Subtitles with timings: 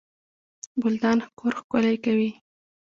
[0.81, 2.29] ګلدان کور ښکلی کوي